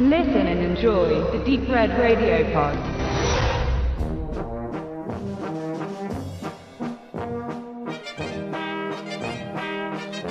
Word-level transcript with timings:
Listen 0.00 0.46
and 0.46 0.60
enjoy 0.60 1.08
the 1.32 1.38
Deep 1.44 1.68
Red 1.68 1.90
Radio 1.98 2.44
Pod. 2.52 2.78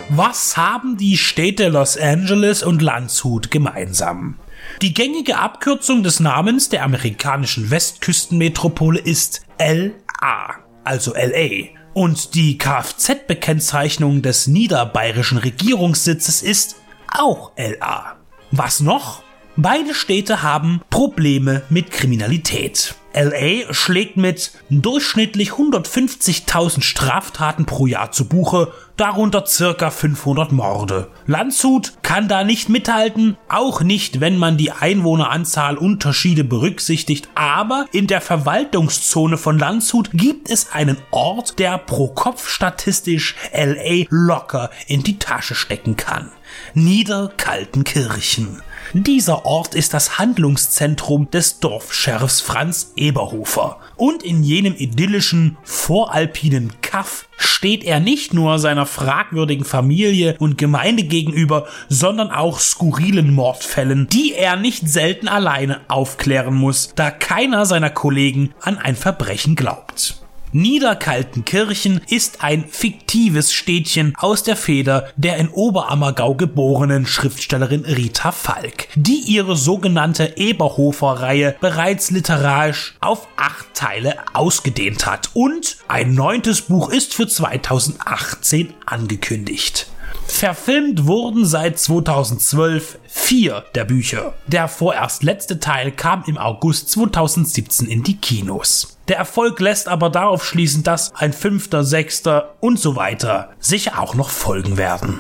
Was 0.08 0.56
haben 0.56 0.96
die 0.96 1.18
Städte 1.18 1.68
Los 1.68 1.98
Angeles 1.98 2.64
und 2.64 2.82
Landshut 2.82 3.52
gemeinsam? 3.52 4.40
Die 4.82 4.94
gängige 4.94 5.38
Abkürzung 5.38 6.02
des 6.02 6.22
Namens 6.22 6.70
der 6.70 6.86
amerikanischen 6.86 7.70
Westküstenmetropole 7.70 9.00
ist 9.02 9.42
LA, 9.60 10.62
also 10.86 11.14
LA. 11.14 11.72
Und 11.94 12.36
die 12.36 12.58
Kfz-Bekennzeichnung 12.58 14.22
des 14.22 14.48
niederbayerischen 14.48 15.40
Regierungssitzes 15.40 16.42
ist 16.42 16.78
auch 17.12 17.52
LA. 17.58 18.16
Was 18.52 18.80
noch? 18.80 19.27
Beide 19.60 19.96
Städte 19.96 20.44
haben 20.44 20.82
Probleme 20.92 21.64
mit 21.70 21.90
Kriminalität. 21.90 22.94
LA 23.16 23.74
schlägt 23.74 24.16
mit 24.16 24.52
durchschnittlich 24.70 25.50
150.000 25.50 26.84
Straftaten 26.84 27.66
pro 27.66 27.88
Jahr 27.88 28.12
zu 28.12 28.30
Buche, 28.30 28.72
darunter 28.98 29.48
circa 29.48 29.90
500 29.90 30.52
Morde. 30.52 31.10
Landshut 31.26 31.94
kann 32.04 32.28
da 32.28 32.44
nicht 32.44 32.70
mithalten, 32.70 33.36
auch 33.50 33.82
nicht, 33.82 34.20
wenn 34.20 34.38
man 34.38 34.58
die 34.58 34.72
Einwohneranzahl 34.72 35.80
Unterschiede 35.80 36.44
berücksichtigt, 36.44 37.28
aber 37.34 37.88
in 37.92 38.06
der 38.06 38.22
Verwaltungszone 38.22 39.38
von 39.38 39.58
Landshut 39.58 40.12
gibt 40.14 40.52
es 40.52 40.72
einen 40.72 40.98
Ort, 41.10 41.58
der 41.58 41.80
pro 41.80 42.10
Kopf 42.10 42.48
statistisch 42.48 43.34
LA 43.52 44.06
locker 44.12 44.70
in 44.86 45.02
die 45.02 45.18
Tasche 45.18 45.56
stecken 45.56 45.96
kann. 45.96 46.32
Niederkaltenkirchen. 46.76 48.62
Dieser 48.94 49.46
Ort 49.46 49.76
ist 49.76 49.94
das 49.94 50.18
Handlungszentrum 50.18 51.30
des 51.30 51.60
Dorfscheriffs 51.60 52.42
Franz 52.42 52.94
Eberhofer. 52.96 53.80
Und 53.96 54.24
in 54.24 54.44
jenem 54.44 54.76
idyllischen, 54.76 55.58
voralpinen 55.64 56.74
Kaff 56.82 57.28
steht 57.38 57.84
er 57.84 58.00
nicht 58.00 58.34
nur 58.34 58.60
seiner 58.60 58.86
fragwürdigen 58.86 59.66
Familie 59.66 60.36
und 60.40 60.58
Gemeinde 60.58 61.04
gegenüber, 61.04 61.68
sondern 61.90 62.32
auch 62.32 62.60
skurrilen 62.60 63.34
Mordfällen, 63.34 64.08
die 64.08 64.34
er 64.34 64.56
nicht 64.56 64.88
selten 64.88 65.28
alleine 65.28 65.82
aufklären 65.88 66.56
muss, 66.56 66.94
da 66.96 67.12
keiner 67.12 67.66
seiner 67.66 67.90
Kollegen 67.90 68.54
an 68.62 68.78
ein 68.78 68.96
Verbrechen 68.96 69.56
glaubt. 69.56 70.27
Niederkaltenkirchen 70.52 72.02
ist 72.08 72.44
ein 72.44 72.66
fiktives 72.70 73.54
Städtchen 73.54 74.14
aus 74.18 74.44
der 74.44 74.56
Feder 74.56 75.10
der 75.16 75.38
in 75.38 75.50
Oberammergau 75.50 76.36
geborenen 76.36 77.06
Schriftstellerin 77.06 77.84
Rita 77.86 78.32
Falk, 78.32 78.88
die 78.96 79.20
ihre 79.28 79.56
sogenannte 79.56 80.38
Eberhofer-Reihe 80.38 81.56
bereits 81.60 82.12
literarisch 82.12 82.96
auf 83.02 83.28
acht 83.36 83.74
Teile 83.74 84.16
ausgedehnt 84.34 85.06
hat 85.06 85.32
und 85.34 85.78
ein 85.88 86.14
neuntes 86.14 86.62
Buch 86.62 86.90
ist 86.90 87.14
für 87.14 87.28
2018 87.28 88.74
angekündigt. 88.86 89.88
Verfilmt 90.28 91.08
wurden 91.08 91.46
seit 91.46 91.80
2012 91.80 93.00
vier 93.08 93.64
der 93.74 93.86
Bücher. 93.86 94.34
Der 94.46 94.68
vorerst 94.68 95.24
letzte 95.24 95.60
Teil 95.60 95.92
kam 95.92 96.24
im 96.28 96.38
August 96.38 96.92
2017 96.92 97.88
in 97.88 98.04
die 98.04 98.18
Kinos. 98.18 98.98
Der 99.08 99.18
Erfolg 99.18 99.60
lässt 99.60 99.88
aber 99.88 100.10
darauf 100.10 100.46
schließen, 100.46 100.84
dass 100.84 101.16
ein 101.16 101.34
fünfter, 101.34 101.84
sechster 101.84 102.56
und 102.60 102.80
so 102.80 102.96
weiter 102.96 103.50
sicher 103.60 104.00
auch 104.00 104.16
noch 104.16 104.30
folgen 104.30 104.78
werden. 104.78 105.20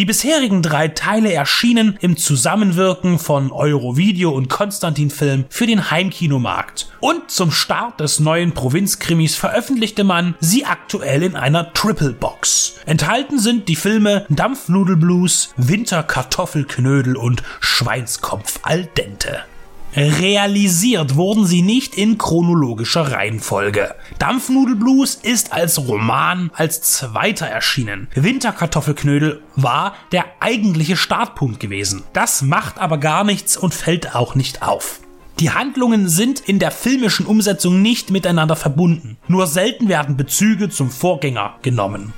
Die 0.00 0.06
bisherigen 0.06 0.62
drei 0.62 0.88
Teile 0.88 1.30
erschienen 1.30 1.98
im 2.00 2.16
Zusammenwirken 2.16 3.18
von 3.18 3.52
Eurovideo 3.52 4.30
und 4.30 4.48
Konstantin 4.48 5.10
Film 5.10 5.44
für 5.50 5.66
den 5.66 5.90
Heimkinomarkt. 5.90 6.90
Und 7.00 7.30
zum 7.30 7.50
Start 7.50 8.00
des 8.00 8.18
neuen 8.18 8.52
Provinzkrimis 8.52 9.36
veröffentlichte 9.36 10.02
man 10.02 10.36
sie 10.40 10.64
aktuell 10.64 11.22
in 11.22 11.36
einer 11.36 11.74
Triple 11.74 12.14
Box. 12.14 12.76
Enthalten 12.86 13.38
sind 13.38 13.68
die 13.68 13.76
Filme 13.76 14.24
Dampfnudelblues, 14.30 15.52
Winterkartoffelknödel 15.58 17.14
und 17.14 17.42
Schweinskopf 17.60 18.60
al 18.62 18.86
dente. 18.96 19.40
Realisiert 19.96 21.16
wurden 21.16 21.46
sie 21.46 21.62
nicht 21.62 21.96
in 21.96 22.16
chronologischer 22.16 23.10
Reihenfolge. 23.12 23.94
Dampfnudelblues 24.18 25.16
ist 25.16 25.52
als 25.52 25.78
Roman 25.78 26.50
als 26.54 26.82
zweiter 26.82 27.46
erschienen. 27.46 28.08
Winterkartoffelknödel 28.14 29.42
war 29.56 29.94
der 30.12 30.26
eigentliche 30.38 30.96
Startpunkt 30.96 31.58
gewesen. 31.58 32.04
Das 32.12 32.42
macht 32.42 32.78
aber 32.78 32.98
gar 32.98 33.24
nichts 33.24 33.56
und 33.56 33.74
fällt 33.74 34.14
auch 34.14 34.36
nicht 34.36 34.62
auf. 34.62 35.00
Die 35.40 35.50
Handlungen 35.50 36.08
sind 36.08 36.38
in 36.38 36.58
der 36.58 36.70
filmischen 36.70 37.26
Umsetzung 37.26 37.82
nicht 37.82 38.10
miteinander 38.10 38.56
verbunden. 38.56 39.16
Nur 39.26 39.46
selten 39.46 39.88
werden 39.88 40.16
Bezüge 40.16 40.68
zum 40.68 40.90
Vorgänger 40.90 41.54
genommen. 41.62 42.12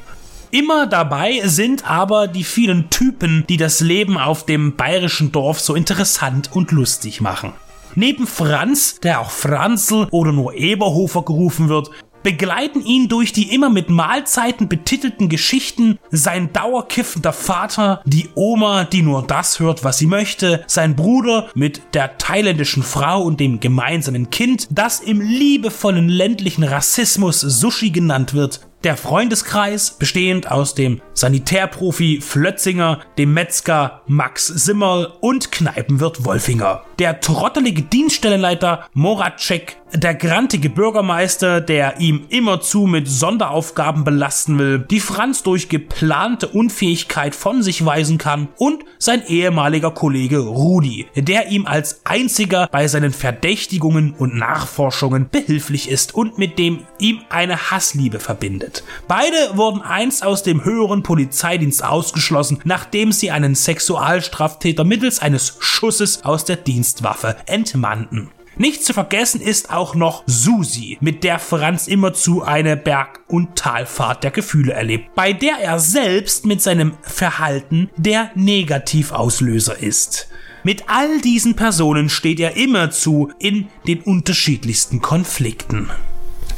Immer 0.51 0.87
dabei 0.87 1.41
sind 1.45 1.91
aber 1.91 2.29
die 2.29 2.45
vielen 2.45 2.91
Typen, 2.91 3.45
die 3.49 3.57
das 3.57 3.81
Leben 3.81 4.19
auf 4.19 4.45
dem 4.45 4.77
bayerischen 4.77 5.33
Dorf 5.33 5.61
so 5.61 5.75
interessant 5.75 6.51
und 6.53 6.73
lustig 6.73 7.23
machen. 7.23 7.55
Neben 7.95 8.27
Franz, 8.27 9.01
der 9.01 9.21
auch 9.21 9.31
Franzl 9.31 10.07
oder 10.11 10.33
nur 10.33 10.55
Eberhofer 10.55 11.23
gerufen 11.23 11.69
wird, 11.69 11.91
begleiten 12.23 12.81
ihn 12.85 13.09
durch 13.09 13.33
die 13.33 13.55
immer 13.55 13.69
mit 13.69 13.91
Mahlzeiten 13.91 14.69
betitelten 14.69 15.29
Geschichten 15.29 15.99
sein 16.11 16.53
dauerkiffender 16.53 17.33
Vater, 17.33 18.01
die 18.07 18.29
Oma, 18.35 18.85
die 18.85 19.03
nur 19.03 19.23
das 19.23 19.59
hört, 19.59 19.85
was 19.85 19.99
sie 19.99 20.07
möchte, 20.07 20.65
sein 20.67 20.97
Bruder 20.97 21.51
mit 21.55 21.83
der 21.95 22.19
thailändischen 22.19 22.83
Frau 22.83 23.23
und 23.23 23.41
dem 23.41 23.61
gemeinsamen 23.61 24.31
Kind, 24.31 24.69
das 24.71 25.01
im 25.01 25.21
liebevollen 25.21 26.09
ländlichen 26.09 26.65
Rassismus 26.65 27.41
Sushi 27.41 27.91
genannt 27.91 28.35
wird, 28.35 28.61
der 28.85 28.97
Freundeskreis, 28.97 29.93
bestehend 29.93 30.51
aus 30.51 30.75
dem 30.75 31.01
Sanitärprofi 31.15 32.21
Flötzinger, 32.21 33.01
dem 33.19 33.35
Metzger 33.35 34.03
Max 34.07 34.47
Simmerl 34.47 35.13
und 35.21 35.53
Kneipenwirt 35.53 36.25
Wolfinger. 36.25 36.83
Der 36.99 37.21
trottelige 37.21 37.83
Dienststellenleiter 37.83 38.87
Moracek 38.95 39.77
der 39.95 40.15
grantige 40.15 40.71
Bürgermeister, 40.71 41.61
der 41.61 42.01
ihm 42.01 42.25
immerzu 42.29 42.87
mit 42.87 43.09
Sonderaufgaben 43.09 44.05
belasten 44.05 44.59
will, 44.59 44.79
die 44.79 45.01
Franz 45.01 45.43
durch 45.43 45.69
geplante 45.69 46.49
Unfähigkeit 46.49 47.35
von 47.35 47.63
sich 47.63 47.85
weisen 47.85 48.19
kann 48.19 48.49
und 48.57 48.85
sein 48.99 49.23
ehemaliger 49.27 49.91
Kollege 49.91 50.39
Rudi, 50.39 51.07
der 51.15 51.49
ihm 51.49 51.67
als 51.67 52.01
einziger 52.05 52.69
bei 52.71 52.89
seinen 52.89 53.13
Verdächtigungen 53.13 54.15
und 54.17 54.35
Nachforschungen 54.35 55.29
behilflich 55.31 55.91
ist 55.91 56.15
und 56.15 56.39
mit 56.39 56.59
dem 56.59 56.81
ihm 56.99 57.21
eine 57.29 57.71
Hassliebe 57.71 58.19
verbindet. 58.19 58.72
Beide 59.09 59.37
wurden 59.55 59.83
einst 59.83 60.25
aus 60.25 60.43
dem 60.43 60.65
höheren 60.65 61.03
Polizeidienst 61.03 61.85
ausgeschlossen, 61.85 62.61
nachdem 62.65 63.13
sie 63.13 63.31
einen 63.31 63.55
Sexualstraftäter 63.55 64.85
mittels 64.85 65.21
eines 65.21 65.57
Schusses 65.59 66.25
aus 66.25 66.45
der 66.45 66.57
Dienstwaffe 66.57 67.37
entmannten. 67.47 68.31
Nicht 68.57 68.85
zu 68.85 68.93
vergessen 68.93 69.41
ist 69.41 69.71
auch 69.71 69.95
noch 69.95 70.25
Susi, 70.27 70.99
mit 71.01 71.25
der 71.25 71.39
Franz 71.39 71.89
immerzu 71.89 72.43
eine 72.43 72.77
Berg- 72.77 73.21
und 73.27 73.57
Talfahrt 73.57 74.25
der 74.25 74.31
Gefühle 74.31 74.75
erlebt, 74.75 75.15
bei 75.15 75.33
der 75.33 75.59
er 75.59 75.79
selbst 75.79 76.45
mit 76.45 76.61
seinem 76.61 76.93
Verhalten 77.01 77.89
der 77.97 78.31
Negativauslöser 78.35 79.79
ist. 79.79 80.29
Mit 80.65 80.85
all 80.87 81.21
diesen 81.23 81.57
Personen 81.57 82.09
steht 82.09 82.41
er 82.41 82.57
immerzu 82.57 83.33
in 83.39 83.69
den 83.87 84.01
unterschiedlichsten 84.01 85.01
Konflikten. 85.01 85.91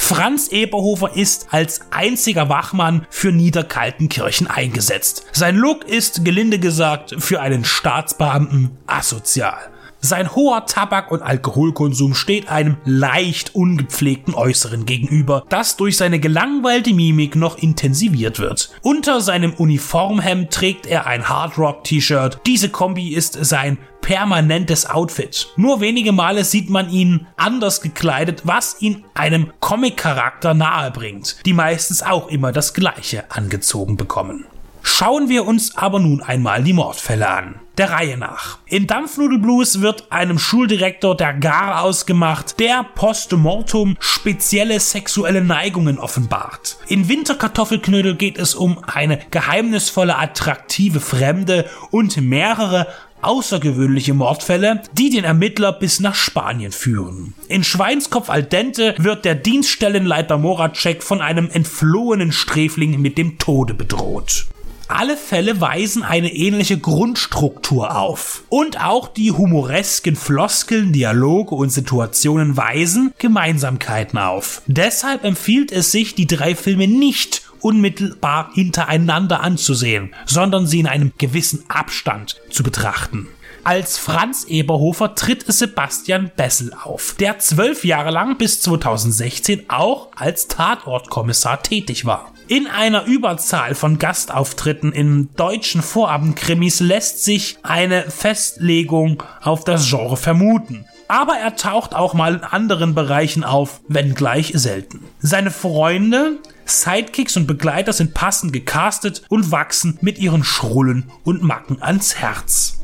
Franz 0.06 0.48
Eberhofer 0.48 1.16
ist 1.16 1.46
als 1.50 1.80
einziger 1.90 2.50
Wachmann 2.50 3.06
für 3.08 3.32
Niederkaltenkirchen 3.32 4.46
eingesetzt. 4.46 5.24
Sein 5.32 5.56
Look 5.56 5.84
ist 5.84 6.26
gelinde 6.26 6.58
gesagt 6.58 7.14
für 7.20 7.40
einen 7.40 7.64
Staatsbeamten 7.64 8.72
asozial. 8.86 9.73
Sein 10.04 10.34
hoher 10.36 10.66
Tabak- 10.66 11.10
und 11.10 11.22
Alkoholkonsum 11.22 12.12
steht 12.12 12.50
einem 12.50 12.76
leicht 12.84 13.54
ungepflegten 13.54 14.34
Äußeren 14.34 14.84
gegenüber, 14.84 15.46
das 15.48 15.78
durch 15.78 15.96
seine 15.96 16.20
gelangweilte 16.20 16.92
Mimik 16.92 17.36
noch 17.36 17.56
intensiviert 17.56 18.38
wird. 18.38 18.68
Unter 18.82 19.22
seinem 19.22 19.54
Uniformhemd 19.54 20.50
trägt 20.50 20.84
er 20.84 21.06
ein 21.06 21.26
Hardrock-T-Shirt. 21.30 22.38
Diese 22.44 22.68
Kombi 22.68 23.14
ist 23.14 23.42
sein 23.46 23.78
permanentes 24.02 24.84
Outfit. 24.84 25.48
Nur 25.56 25.80
wenige 25.80 26.12
Male 26.12 26.44
sieht 26.44 26.68
man 26.68 26.90
ihn 26.90 27.26
anders 27.38 27.80
gekleidet, 27.80 28.42
was 28.44 28.76
ihn 28.82 29.06
einem 29.14 29.54
Comic-Charakter 29.60 30.52
nahe 30.52 30.90
bringt, 30.90 31.38
die 31.46 31.54
meistens 31.54 32.02
auch 32.02 32.28
immer 32.28 32.52
das 32.52 32.74
gleiche 32.74 33.30
angezogen 33.30 33.96
bekommen. 33.96 34.44
Schauen 34.86 35.30
wir 35.30 35.46
uns 35.46 35.76
aber 35.76 35.98
nun 35.98 36.22
einmal 36.22 36.62
die 36.62 36.74
Mordfälle 36.74 37.26
an. 37.26 37.60
Der 37.78 37.90
Reihe 37.90 38.18
nach. 38.18 38.58
In 38.66 38.86
Dampfnudelblues 38.86 39.80
wird 39.80 40.12
einem 40.12 40.38
Schuldirektor 40.38 41.16
der 41.16 41.32
Gar 41.32 41.82
ausgemacht, 41.82 42.60
der 42.60 42.84
postmortum 42.94 43.96
spezielle 43.98 44.78
sexuelle 44.78 45.42
Neigungen 45.42 45.98
offenbart. 45.98 46.76
In 46.86 47.08
Winterkartoffelknödel 47.08 48.14
geht 48.14 48.38
es 48.38 48.54
um 48.54 48.78
eine 48.84 49.18
geheimnisvolle, 49.30 50.16
attraktive 50.16 51.00
Fremde 51.00 51.68
und 51.90 52.18
mehrere 52.18 52.86
außergewöhnliche 53.22 54.12
Mordfälle, 54.12 54.82
die 54.92 55.08
den 55.08 55.24
Ermittler 55.24 55.72
bis 55.72 55.98
nach 55.98 56.14
Spanien 56.14 56.72
führen. 56.72 57.32
In 57.48 57.64
Schweinskopf 57.64 58.28
al 58.28 58.42
dente 58.42 58.94
wird 58.98 59.24
der 59.24 59.34
Dienststellenleiter 59.34 60.36
Moracek 60.36 61.02
von 61.02 61.22
einem 61.22 61.48
entflohenen 61.50 62.32
Sträfling 62.32 63.00
mit 63.00 63.16
dem 63.16 63.38
Tode 63.38 63.72
bedroht. 63.72 64.46
Alle 64.88 65.16
Fälle 65.16 65.60
weisen 65.60 66.02
eine 66.02 66.32
ähnliche 66.32 66.78
Grundstruktur 66.78 67.96
auf. 67.96 68.44
Und 68.48 68.80
auch 68.84 69.08
die 69.08 69.32
humoresken 69.32 70.16
Floskeln, 70.16 70.92
Dialoge 70.92 71.54
und 71.54 71.70
Situationen 71.70 72.56
weisen 72.56 73.14
Gemeinsamkeiten 73.18 74.18
auf. 74.18 74.62
Deshalb 74.66 75.24
empfiehlt 75.24 75.72
es 75.72 75.90
sich, 75.90 76.14
die 76.14 76.26
drei 76.26 76.54
Filme 76.54 76.86
nicht 76.86 77.42
unmittelbar 77.60 78.50
hintereinander 78.52 79.40
anzusehen, 79.40 80.14
sondern 80.26 80.66
sie 80.66 80.80
in 80.80 80.86
einem 80.86 81.12
gewissen 81.16 81.64
Abstand 81.68 82.36
zu 82.50 82.62
betrachten. 82.62 83.28
Als 83.64 83.96
Franz 83.96 84.44
Eberhofer 84.44 85.14
tritt 85.14 85.46
Sebastian 85.46 86.30
Bessel 86.36 86.74
auf, 86.74 87.14
der 87.18 87.38
zwölf 87.38 87.82
Jahre 87.86 88.10
lang 88.10 88.36
bis 88.36 88.60
2016 88.60 89.70
auch 89.70 90.10
als 90.16 90.48
Tatortkommissar 90.48 91.62
tätig 91.62 92.04
war. 92.04 92.33
In 92.46 92.66
einer 92.66 93.06
Überzahl 93.06 93.74
von 93.74 93.98
Gastauftritten 93.98 94.92
in 94.92 95.30
deutschen 95.34 95.80
Vorabendkrimis 95.80 96.80
lässt 96.80 97.24
sich 97.24 97.56
eine 97.62 98.02
Festlegung 98.10 99.22
auf 99.40 99.64
das 99.64 99.88
Genre 99.88 100.18
vermuten. 100.18 100.84
Aber 101.08 101.36
er 101.36 101.56
taucht 101.56 101.94
auch 101.94 102.12
mal 102.12 102.34
in 102.34 102.44
anderen 102.44 102.94
Bereichen 102.94 103.44
auf, 103.44 103.80
wenngleich 103.88 104.52
selten. 104.54 105.00
Seine 105.20 105.50
Freunde, 105.50 106.38
Sidekicks 106.66 107.38
und 107.38 107.46
Begleiter 107.46 107.94
sind 107.94 108.12
passend 108.12 108.52
gecastet 108.52 109.22
und 109.30 109.50
wachsen 109.50 109.98
mit 110.02 110.18
ihren 110.18 110.44
Schrullen 110.44 111.10
und 111.24 111.42
Macken 111.42 111.82
ans 111.82 112.16
Herz. 112.16 112.80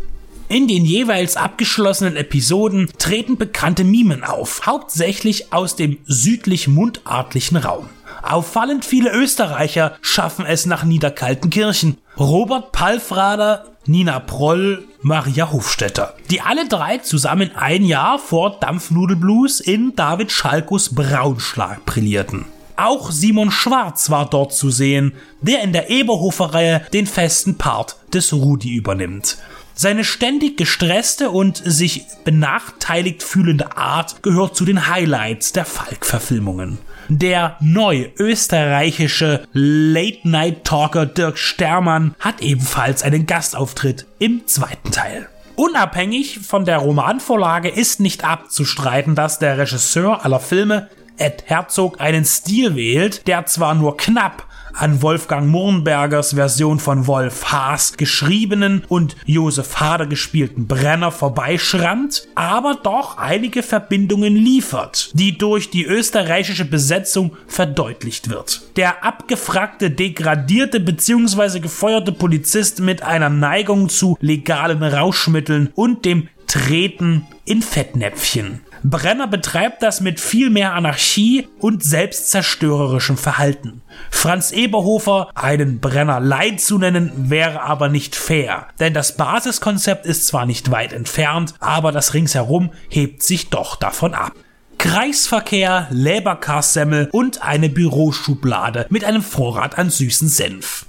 In 0.49 0.69
den 0.69 0.87
jeweils 0.87 1.37
abgeschlossenen 1.37 2.17
Episoden 2.17 2.91
treten 2.99 3.37
bekannte 3.37 3.85
Mimen 3.85 4.25
auf, 4.25 4.67
hauptsächlich 4.67 5.53
aus 5.53 5.77
dem 5.77 5.99
südlich 6.07 6.67
mundartlichen 6.67 7.59
Raum. 7.59 7.91
Auffallend 8.23 8.85
viele 8.85 9.13
Österreicher 9.13 9.97
schaffen 10.01 10.47
es 10.47 10.67
nach 10.67 10.85
Niederkaltenkirchen. 10.85 11.99
Robert 12.19 12.73
Palfrader, 12.73 13.65
Nina 13.87 14.21
Proll, 14.21 14.85
Maria 15.03 15.51
Hofstetter, 15.51 16.15
die 16.31 16.41
alle 16.41 16.69
drei 16.69 16.99
zusammen 16.99 17.51
ein 17.55 17.85
Jahr 17.85 18.19
vor 18.19 18.59
Dampfnudelblues 18.61 19.61
in 19.61 19.97
David 19.97 20.31
Schalkos 20.31 20.95
Braunschlag 20.95 21.85
brillierten. 21.87 22.45
Auch 22.77 23.11
Simon 23.11 23.51
Schwarz 23.51 24.09
war 24.09 24.29
dort 24.29 24.55
zu 24.55 24.71
sehen, 24.71 25.13
der 25.43 25.63
in 25.63 25.73
der 25.73 25.91
Eberhofer-Reihe 25.91 26.87
den 26.95 27.07
festen 27.07 27.59
Part 27.59 27.97
des 28.15 28.33
Rudi 28.33 28.75
übernimmt. 28.75 29.37
Seine 29.83 30.05
ständig 30.05 30.59
gestresste 30.59 31.31
und 31.31 31.57
sich 31.57 32.05
benachteiligt 32.23 33.23
fühlende 33.23 33.79
Art 33.79 34.23
gehört 34.23 34.55
zu 34.55 34.67
den 34.67 34.89
Highlights 34.89 35.53
der 35.53 35.65
Falk-Verfilmungen. 35.65 36.77
Der 37.09 37.57
neu 37.61 38.11
österreichische 38.19 39.49
Late-Night-Talker 39.55 41.07
Dirk 41.07 41.39
Stermann 41.39 42.15
hat 42.21 42.43
ebenfalls 42.43 43.03
einen 43.03 43.25
Gastauftritt 43.25 44.05
im 44.19 44.47
zweiten 44.47 44.91
Teil. 44.91 45.31
Unabhängig 45.57 46.41
von 46.41 46.67
der 46.67 46.77
Romanvorlage 46.77 47.71
ist 47.71 48.01
nicht 48.01 48.23
abzustreiten, 48.23 49.15
dass 49.15 49.39
der 49.39 49.57
Regisseur 49.57 50.27
aller 50.27 50.41
Filme 50.41 50.91
Ed 51.17 51.45
Herzog 51.47 52.03
einen 52.03 52.27
Stil 52.27 52.77
wählt, 52.77 53.27
der 53.27 53.47
zwar 53.47 53.75
nur 53.75 53.97
knapp 53.97 54.47
an 54.73 55.03
Wolfgang 55.03 55.49
Murnbergers 55.49 56.35
Version 56.35 56.79
von 56.79 57.07
Wolf 57.07 57.53
Haas 57.53 57.97
geschriebenen 57.97 58.85
und 58.89 59.17
Josef 59.27 59.77
Hader 59.81 60.07
gespielten 60.07 60.67
Brenner 60.67 61.11
vorbeischrammt, 61.11 62.29
aber 62.35 62.79
doch 62.83 63.19
einige 63.19 63.63
Verbindungen 63.63 64.37
liefert, 64.37 65.11
die 65.15 65.39
durch 65.39 65.71
die 65.71 65.85
österreichische 65.85 66.65
Besetzung 66.65 67.37
verdeutlicht 67.47 68.31
wird. 68.31 68.63
Der 68.77 69.05
abgefragte, 69.05 69.91
degradierte 69.91 70.81
bzw. 70.81 71.61
gefeuerte 71.61 72.13
Polizist 72.13 72.81
mit 72.81 73.03
einer 73.03 73.31
Neigung 73.31 73.89
zu 73.89 74.17
legalen 74.21 74.83
Rauschmitteln 74.83 75.71
und 75.75 76.05
dem 76.05 76.29
Treten 76.47 77.27
in 77.45 77.63
Fettnäpfchen. 77.63 78.61
Brenner 78.83 79.27
betreibt 79.27 79.83
das 79.83 80.01
mit 80.01 80.21
viel 80.21 80.49
mehr 80.51 80.75
Anarchie 80.75 81.49
und 81.59 81.85
selbstzerstörerischem 81.85 83.17
Verhalten. 83.19 83.83
Franz 84.11 84.53
Eberhofer 84.53 85.29
einen 85.35 85.81
Brenner 85.81 86.21
Leid 86.21 86.61
zu 86.61 86.79
nennen, 86.79 87.13
wäre 87.31 87.63
aber 87.63 87.89
nicht 87.89 88.17
fair, 88.17 88.69
denn 88.79 88.95
das 88.95 89.17
Basiskonzept 89.17 90.07
ist 90.07 90.27
zwar 90.27 90.47
nicht 90.47 90.71
weit 90.71 90.93
entfernt, 90.93 91.55
aber 91.61 91.93
das 91.93 92.15
ringsherum 92.15 92.71
hebt 92.89 93.23
sich 93.23 93.51
doch 93.51 93.77
davon 93.77 94.15
ab. 94.15 94.33
Kreisverkehr, 94.79 95.89
Leberkassemmel 95.91 97.11
und 97.13 97.43
eine 97.45 97.69
Büroschublade 97.69 98.87
mit 98.89 99.05
einem 99.05 99.23
Vorrat 99.23 99.77
an 99.77 99.91
süßen 99.91 100.29
Senf. 100.29 100.87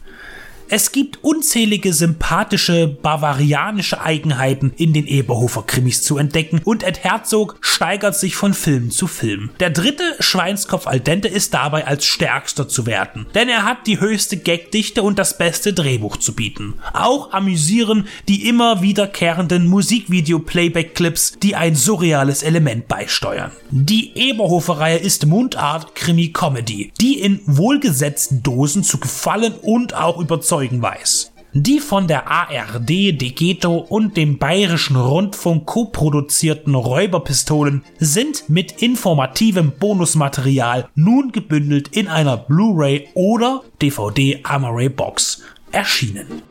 Es 0.74 0.94
gibt 0.94 1.22
unzählige 1.22 1.92
sympathische 1.92 2.88
bavarianische 2.88 4.00
Eigenheiten 4.00 4.72
in 4.78 4.94
den 4.94 5.06
Eberhofer 5.06 5.64
Krimis 5.64 6.02
zu 6.02 6.18
entdecken 6.18 6.62
und 6.64 6.84
Ed 6.84 7.04
Herzog 7.04 7.58
steigert 7.60 8.16
sich 8.16 8.38
von 8.38 8.54
Film 8.54 8.90
zu 8.90 9.08
Film. 9.08 9.50
Der 9.60 9.70
dritte 9.70 10.04
Schweinskopf 10.22 10.88
al 10.88 11.02
dente 11.02 11.28
ist 11.28 11.54
dabei 11.54 11.86
als 11.86 12.06
stärkster 12.06 12.70
zu 12.70 12.86
werten, 12.86 13.28
denn 13.36 13.50
er 13.50 13.66
hat 13.66 13.86
die 13.86 14.00
höchste 14.00 14.38
Gagdichte 14.38 15.04
und 15.04 15.20
das 15.20 15.38
beste 15.38 15.74
Drehbuch 15.74 16.16
zu 16.16 16.34
bieten. 16.36 16.76
Auch 16.94 17.34
amüsieren 17.34 18.08
die 18.30 18.48
immer 18.48 18.82
wiederkehrenden 18.82 19.68
Musikvideo-Playback-Clips, 19.68 21.34
die 21.44 21.58
ein 21.58 21.76
surreales 21.76 22.44
Element 22.44 22.88
beisteuern. 22.88 23.52
Die 23.72 24.16
Eberhofer-Reihe 24.16 25.00
ist 25.00 25.26
Mundart 25.26 25.96
Krimi-Comedy, 25.96 26.94
die 27.02 27.20
in 27.20 27.42
wohlgesetzten 27.46 28.42
Dosen 28.42 28.84
zu 28.84 29.00
gefallen 29.00 29.54
und 29.62 29.96
auch 29.96 30.18
überzeugen 30.18 30.61
überzeugen 30.62 30.82
weiß. 30.82 31.32
Die 31.54 31.80
von 31.80 32.08
der 32.08 32.32
ARD, 32.32 32.90
Degeto 33.20 33.76
und 33.78 34.16
dem 34.16 34.38
Bayerischen 34.38 34.96
Rundfunk 34.96 35.66
koproduzierten 35.66 36.76
Räuberpistolen 36.76 37.84
sind 38.00 38.50
mit 38.50 38.82
informativem 38.82 39.74
Bonusmaterial 39.78 40.88
nun 40.96 41.34
gebündelt 41.34 41.90
in 41.90 42.08
einer 42.08 42.38
Blu-ray 42.38 43.10
oder 43.16 43.64
DVD 43.82 44.40
Amaray 44.44 44.88
Box 44.88 45.44
erschienen. 45.74 46.42